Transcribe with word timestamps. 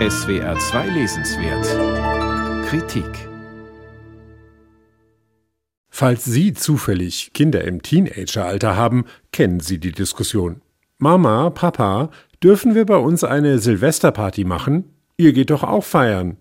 SWR 0.00 0.58
2 0.58 0.88
Lesenswert 0.88 2.66
Kritik 2.66 3.28
Falls 5.88 6.24
Sie 6.24 6.52
zufällig 6.52 7.32
Kinder 7.32 7.62
im 7.62 7.80
Teenageralter 7.80 8.76
haben, 8.76 9.04
kennen 9.30 9.60
Sie 9.60 9.78
die 9.78 9.92
Diskussion. 9.92 10.62
Mama, 10.98 11.50
Papa, 11.50 12.10
dürfen 12.42 12.74
wir 12.74 12.86
bei 12.86 12.96
uns 12.96 13.22
eine 13.22 13.60
Silvesterparty 13.60 14.42
machen? 14.42 14.96
Ihr 15.16 15.32
geht 15.32 15.50
doch 15.50 15.62
auch 15.62 15.84
feiern. 15.84 16.38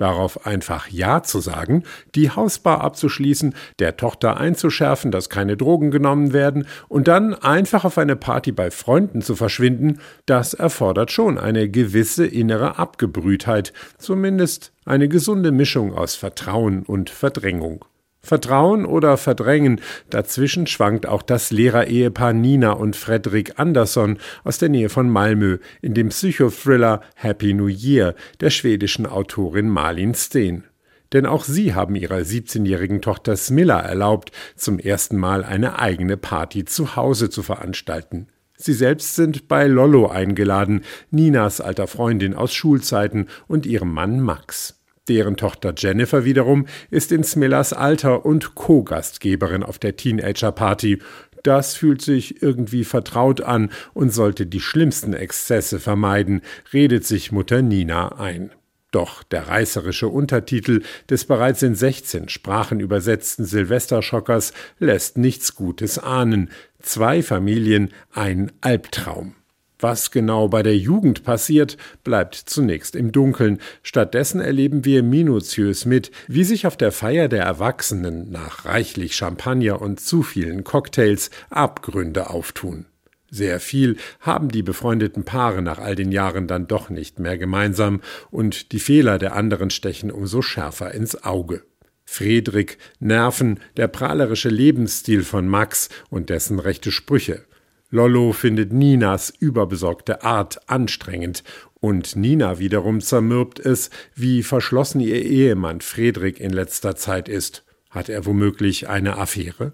Darauf 0.00 0.46
einfach 0.46 0.88
Ja 0.88 1.22
zu 1.22 1.40
sagen, 1.40 1.84
die 2.14 2.30
Hausbar 2.30 2.80
abzuschließen, 2.80 3.54
der 3.80 3.98
Tochter 3.98 4.38
einzuschärfen, 4.38 5.10
dass 5.10 5.28
keine 5.28 5.58
Drogen 5.58 5.90
genommen 5.90 6.32
werden 6.32 6.66
und 6.88 7.06
dann 7.06 7.34
einfach 7.34 7.84
auf 7.84 7.98
eine 7.98 8.16
Party 8.16 8.50
bei 8.50 8.70
Freunden 8.70 9.20
zu 9.20 9.36
verschwinden, 9.36 10.00
das 10.24 10.54
erfordert 10.54 11.12
schon 11.12 11.36
eine 11.36 11.68
gewisse 11.68 12.24
innere 12.24 12.78
Abgebrühtheit, 12.78 13.74
zumindest 13.98 14.72
eine 14.86 15.06
gesunde 15.06 15.52
Mischung 15.52 15.94
aus 15.94 16.14
Vertrauen 16.14 16.82
und 16.84 17.10
Verdrängung. 17.10 17.84
Vertrauen 18.22 18.84
oder 18.84 19.16
Verdrängen, 19.16 19.80
dazwischen 20.10 20.66
schwankt 20.66 21.06
auch 21.06 21.22
das 21.22 21.50
Lehrerehepaar 21.50 22.32
Nina 22.32 22.72
und 22.72 22.94
Fredrik 22.94 23.58
Andersson 23.58 24.18
aus 24.44 24.58
der 24.58 24.68
Nähe 24.68 24.90
von 24.90 25.08
Malmö 25.08 25.58
in 25.80 25.94
dem 25.94 26.10
Psychothriller 26.10 27.00
Happy 27.14 27.54
New 27.54 27.68
Year 27.68 28.14
der 28.40 28.50
schwedischen 28.50 29.06
Autorin 29.06 29.68
Malin 29.68 30.14
Steen. 30.14 30.64
Denn 31.12 31.26
auch 31.26 31.44
sie 31.44 31.74
haben 31.74 31.96
ihrer 31.96 32.18
17-jährigen 32.18 33.02
Tochter 33.02 33.36
Smilla 33.36 33.80
erlaubt, 33.80 34.30
zum 34.54 34.78
ersten 34.78 35.16
Mal 35.16 35.42
eine 35.42 35.78
eigene 35.78 36.16
Party 36.16 36.64
zu 36.64 36.94
Hause 36.96 37.30
zu 37.30 37.42
veranstalten. 37.42 38.28
Sie 38.56 38.74
selbst 38.74 39.16
sind 39.16 39.48
bei 39.48 39.66
Lollo 39.66 40.08
eingeladen, 40.08 40.82
Ninas 41.10 41.62
alter 41.62 41.86
Freundin 41.86 42.34
aus 42.34 42.52
Schulzeiten 42.52 43.28
und 43.48 43.64
ihrem 43.64 43.92
Mann 43.92 44.20
Max. 44.20 44.79
Deren 45.08 45.36
Tochter 45.36 45.74
Jennifer 45.76 46.24
wiederum 46.24 46.66
ist 46.90 47.10
in 47.10 47.24
Smillers 47.24 47.72
Alter 47.72 48.24
und 48.24 48.54
Co-Gastgeberin 48.54 49.62
auf 49.62 49.78
der 49.78 49.96
Teenager-Party. 49.96 51.00
Das 51.42 51.74
fühlt 51.74 52.02
sich 52.02 52.42
irgendwie 52.42 52.84
vertraut 52.84 53.40
an 53.40 53.70
und 53.94 54.10
sollte 54.10 54.46
die 54.46 54.60
schlimmsten 54.60 55.14
Exzesse 55.14 55.80
vermeiden, 55.80 56.42
redet 56.72 57.06
sich 57.06 57.32
Mutter 57.32 57.62
Nina 57.62 58.18
ein. 58.18 58.52
Doch 58.90 59.22
der 59.22 59.46
reißerische 59.46 60.08
Untertitel 60.08 60.82
des 61.08 61.24
bereits 61.24 61.62
in 61.62 61.74
16 61.74 62.28
Sprachen 62.28 62.80
übersetzten 62.80 63.44
Silvesterschockers 63.44 64.52
lässt 64.78 65.16
nichts 65.16 65.54
Gutes 65.54 65.98
ahnen. 65.98 66.50
Zwei 66.80 67.22
Familien, 67.22 67.90
ein 68.12 68.50
Albtraum. 68.60 69.36
Was 69.80 70.10
genau 70.10 70.48
bei 70.48 70.62
der 70.62 70.76
Jugend 70.76 71.24
passiert, 71.24 71.76
bleibt 72.04 72.34
zunächst 72.34 72.94
im 72.94 73.12
Dunkeln. 73.12 73.58
Stattdessen 73.82 74.40
erleben 74.40 74.84
wir 74.84 75.02
minutiös 75.02 75.86
mit, 75.86 76.10
wie 76.28 76.44
sich 76.44 76.66
auf 76.66 76.76
der 76.76 76.92
Feier 76.92 77.28
der 77.28 77.44
Erwachsenen 77.44 78.30
nach 78.30 78.66
reichlich 78.66 79.16
Champagner 79.16 79.80
und 79.80 79.98
zu 79.98 80.22
vielen 80.22 80.64
Cocktails 80.64 81.30
Abgründe 81.48 82.30
auftun. 82.30 82.86
Sehr 83.30 83.60
viel 83.60 83.96
haben 84.20 84.48
die 84.48 84.62
befreundeten 84.62 85.24
Paare 85.24 85.62
nach 85.62 85.78
all 85.78 85.94
den 85.94 86.10
Jahren 86.10 86.46
dann 86.46 86.66
doch 86.66 86.90
nicht 86.90 87.20
mehr 87.20 87.38
gemeinsam, 87.38 88.00
und 88.30 88.72
die 88.72 88.80
Fehler 88.80 89.18
der 89.18 89.36
anderen 89.36 89.70
stechen 89.70 90.10
umso 90.10 90.42
schärfer 90.42 90.92
ins 90.92 91.22
Auge. 91.22 91.62
Friedrich, 92.04 92.76
Nerven, 92.98 93.60
der 93.76 93.86
prahlerische 93.86 94.48
Lebensstil 94.48 95.22
von 95.22 95.46
Max 95.46 95.90
und 96.10 96.28
dessen 96.28 96.58
rechte 96.58 96.90
Sprüche. 96.90 97.44
Lollo 97.90 98.32
findet 98.32 98.72
Ninas 98.72 99.30
überbesorgte 99.30 100.22
Art 100.22 100.68
anstrengend 100.70 101.42
und 101.80 102.14
Nina 102.14 102.58
wiederum 102.58 103.00
zermürbt 103.00 103.58
es, 103.58 103.90
wie 104.14 104.42
verschlossen 104.42 105.00
ihr 105.00 105.22
Ehemann 105.22 105.80
Friedrich 105.80 106.40
in 106.40 106.50
letzter 106.50 106.94
Zeit 106.94 107.28
ist. 107.28 107.64
Hat 107.90 108.08
er 108.08 108.26
womöglich 108.26 108.88
eine 108.88 109.16
Affäre? 109.18 109.72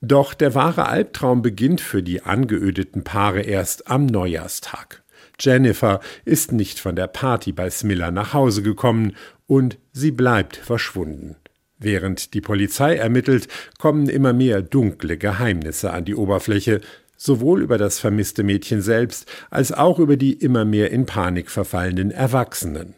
Doch 0.00 0.34
der 0.34 0.54
wahre 0.54 0.86
Albtraum 0.86 1.42
beginnt 1.42 1.80
für 1.80 2.02
die 2.02 2.22
angeödeten 2.22 3.02
Paare 3.02 3.40
erst 3.40 3.90
am 3.90 4.06
Neujahrstag. 4.06 5.02
Jennifer 5.40 6.00
ist 6.24 6.52
nicht 6.52 6.78
von 6.78 6.94
der 6.94 7.08
Party 7.08 7.52
bei 7.52 7.68
Smiller 7.70 8.10
nach 8.10 8.32
Hause 8.32 8.62
gekommen 8.62 9.16
und 9.46 9.78
sie 9.92 10.12
bleibt 10.12 10.56
verschwunden. 10.56 11.36
Während 11.78 12.32
die 12.32 12.40
Polizei 12.40 12.96
ermittelt, 12.96 13.48
kommen 13.78 14.08
immer 14.08 14.32
mehr 14.32 14.62
dunkle 14.62 15.18
Geheimnisse 15.18 15.92
an 15.92 16.04
die 16.04 16.14
Oberfläche, 16.14 16.80
sowohl 17.16 17.62
über 17.62 17.78
das 17.78 17.98
vermisste 17.98 18.42
Mädchen 18.42 18.80
selbst 18.80 19.30
als 19.50 19.72
auch 19.72 19.98
über 19.98 20.16
die 20.16 20.32
immer 20.32 20.64
mehr 20.64 20.90
in 20.90 21.06
Panik 21.06 21.50
verfallenden 21.50 22.10
Erwachsenen. 22.10 22.94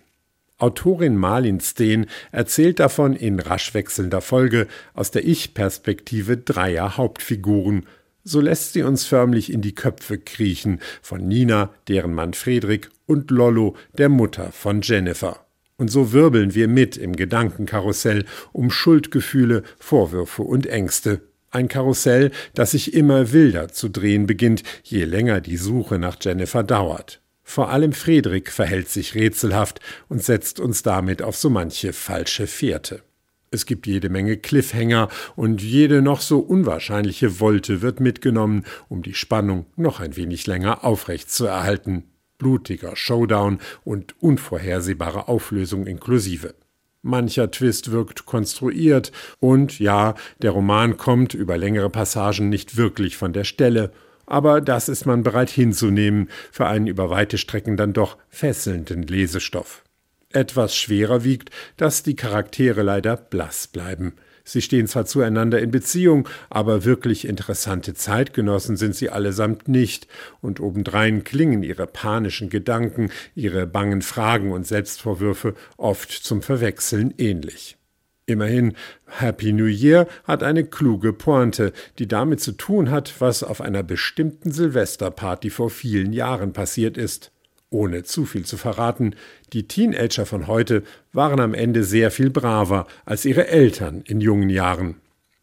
Autorin 0.58 1.16
Marlin 1.16 1.60
Steen 1.60 2.06
erzählt 2.32 2.80
davon 2.80 3.14
in 3.14 3.38
rasch 3.38 3.74
wechselnder 3.74 4.20
Folge 4.20 4.66
aus 4.92 5.12
der 5.12 5.24
Ich-Perspektive 5.24 6.36
dreier 6.36 6.96
Hauptfiguren. 6.96 7.86
So 8.24 8.40
lässt 8.40 8.72
sie 8.72 8.82
uns 8.82 9.06
förmlich 9.06 9.52
in 9.52 9.62
die 9.62 9.74
Köpfe 9.74 10.18
kriechen 10.18 10.80
von 11.00 11.26
Nina, 11.26 11.70
deren 11.86 12.12
Mann 12.12 12.34
Friedrich, 12.34 12.88
und 13.06 13.30
Lollo, 13.30 13.76
der 13.96 14.08
Mutter 14.08 14.50
von 14.52 14.82
Jennifer. 14.82 15.46
Und 15.76 15.92
so 15.92 16.12
wirbeln 16.12 16.56
wir 16.56 16.66
mit 16.66 16.96
im 16.96 17.14
Gedankenkarussell 17.14 18.24
um 18.52 18.70
Schuldgefühle, 18.70 19.62
Vorwürfe 19.78 20.42
und 20.42 20.66
Ängste. 20.66 21.20
Ein 21.50 21.68
Karussell, 21.68 22.30
das 22.54 22.72
sich 22.72 22.92
immer 22.94 23.32
wilder 23.32 23.68
zu 23.68 23.88
drehen 23.88 24.26
beginnt, 24.26 24.62
je 24.82 25.04
länger 25.04 25.40
die 25.40 25.56
Suche 25.56 25.98
nach 25.98 26.16
Jennifer 26.20 26.62
dauert. 26.62 27.20
Vor 27.42 27.70
allem 27.70 27.94
Friedrich 27.94 28.50
verhält 28.50 28.90
sich 28.90 29.14
rätselhaft 29.14 29.80
und 30.08 30.22
setzt 30.22 30.60
uns 30.60 30.82
damit 30.82 31.22
auf 31.22 31.36
so 31.36 31.48
manche 31.48 31.94
falsche 31.94 32.46
Fährte. 32.46 33.02
Es 33.50 33.64
gibt 33.64 33.86
jede 33.86 34.10
Menge 34.10 34.36
Cliffhanger 34.36 35.08
und 35.34 35.62
jede 35.62 36.02
noch 36.02 36.20
so 36.20 36.40
unwahrscheinliche 36.40 37.40
Wolte 37.40 37.80
wird 37.80 38.00
mitgenommen, 38.00 38.64
um 38.90 39.02
die 39.02 39.14
Spannung 39.14 39.64
noch 39.76 40.00
ein 40.00 40.16
wenig 40.16 40.46
länger 40.46 40.84
aufrecht 40.84 41.30
zu 41.30 41.46
erhalten. 41.46 42.04
Blutiger 42.36 42.94
Showdown 42.94 43.58
und 43.84 44.14
unvorhersehbare 44.22 45.28
Auflösung 45.28 45.86
inklusive. 45.86 46.54
Mancher 47.02 47.50
Twist 47.50 47.90
wirkt 47.90 48.26
konstruiert 48.26 49.12
und 49.40 49.78
ja, 49.78 50.14
der 50.42 50.50
Roman 50.50 50.96
kommt 50.96 51.34
über 51.34 51.56
längere 51.56 51.90
Passagen 51.90 52.48
nicht 52.48 52.76
wirklich 52.76 53.16
von 53.16 53.32
der 53.32 53.44
Stelle, 53.44 53.92
aber 54.26 54.60
das 54.60 54.88
ist 54.88 55.06
man 55.06 55.22
bereit 55.22 55.50
hinzunehmen 55.50 56.28
für 56.52 56.66
einen 56.66 56.86
über 56.86 57.08
weite 57.08 57.38
Strecken 57.38 57.76
dann 57.76 57.92
doch 57.92 58.18
fesselnden 58.28 59.02
Lesestoff. 59.02 59.84
Etwas 60.30 60.76
schwerer 60.76 61.24
wiegt, 61.24 61.50
dass 61.78 62.02
die 62.02 62.16
Charaktere 62.16 62.82
leider 62.82 63.16
blass 63.16 63.66
bleiben. 63.68 64.14
Sie 64.48 64.62
stehen 64.62 64.86
zwar 64.86 65.04
zueinander 65.04 65.60
in 65.60 65.70
Beziehung, 65.70 66.26
aber 66.48 66.86
wirklich 66.86 67.28
interessante 67.28 67.92
Zeitgenossen 67.92 68.78
sind 68.78 68.94
sie 68.94 69.10
allesamt 69.10 69.68
nicht, 69.68 70.08
und 70.40 70.58
obendrein 70.58 71.22
klingen 71.22 71.62
ihre 71.62 71.86
panischen 71.86 72.48
Gedanken, 72.48 73.10
ihre 73.34 73.66
bangen 73.66 74.00
Fragen 74.00 74.52
und 74.52 74.66
Selbstvorwürfe 74.66 75.52
oft 75.76 76.10
zum 76.12 76.40
Verwechseln 76.40 77.12
ähnlich. 77.18 77.76
Immerhin, 78.24 78.72
Happy 79.06 79.52
New 79.52 79.66
Year 79.66 80.08
hat 80.24 80.42
eine 80.42 80.64
kluge 80.64 81.12
Pointe, 81.12 81.74
die 81.98 82.08
damit 82.08 82.40
zu 82.40 82.52
tun 82.52 82.90
hat, 82.90 83.20
was 83.20 83.42
auf 83.42 83.60
einer 83.60 83.82
bestimmten 83.82 84.50
Silvesterparty 84.50 85.50
vor 85.50 85.68
vielen 85.68 86.14
Jahren 86.14 86.54
passiert 86.54 86.96
ist. 86.96 87.32
Ohne 87.70 88.02
zu 88.02 88.24
viel 88.24 88.46
zu 88.46 88.56
verraten, 88.56 89.14
die 89.52 89.68
Teenager 89.68 90.24
von 90.24 90.46
heute 90.46 90.82
waren 91.12 91.40
am 91.40 91.52
Ende 91.52 91.84
sehr 91.84 92.10
viel 92.10 92.30
braver 92.30 92.86
als 93.04 93.24
ihre 93.24 93.48
Eltern 93.48 94.02
in 94.02 94.20
jungen 94.20 94.48
Jahren. 94.48 94.96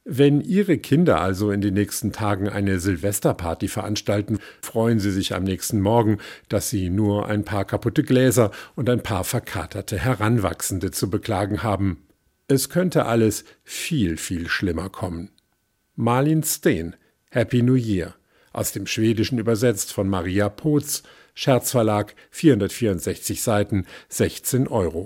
Wenn 0.07 0.41
Ihre 0.41 0.77
Kinder 0.77 1.19
also 1.19 1.49
in 1.49 1.61
den 1.61 1.73
nächsten 1.73 2.11
Tagen 2.11 2.47
eine 2.47 2.79
Silvesterparty 2.79 3.67
veranstalten, 3.67 4.37
freuen 4.61 4.99
Sie 4.99 5.11
sich 5.11 5.33
am 5.33 5.43
nächsten 5.43 5.81
Morgen, 5.81 6.19
dass 6.47 6.69
Sie 6.69 6.91
nur 6.91 7.25
ein 7.25 7.43
paar 7.43 7.65
kaputte 7.65 8.03
Gläser 8.03 8.51
und 8.75 8.87
ein 8.87 9.01
paar 9.01 9.23
verkaterte 9.23 9.97
Heranwachsende 9.97 10.91
zu 10.91 11.09
beklagen 11.09 11.63
haben. 11.63 12.05
Es 12.47 12.69
könnte 12.69 13.07
alles 13.07 13.45
viel, 13.63 14.17
viel 14.17 14.47
schlimmer 14.47 14.89
kommen. 14.89 15.31
Marlin 15.95 16.43
Steen, 16.43 16.95
Happy 17.31 17.63
New 17.63 17.73
Year, 17.73 18.13
aus 18.53 18.73
dem 18.73 18.85
Schwedischen 18.85 19.39
übersetzt 19.39 19.91
von 19.91 20.07
Maria 20.07 20.49
Potz, 20.49 21.01
Scherzverlag, 21.35 22.15
464 22.31 23.43
Seiten, 23.43 23.85
16 24.09 24.67
Euro. 24.69 25.03